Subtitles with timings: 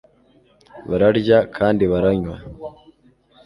[0.89, 2.37] bararya kandi baranywa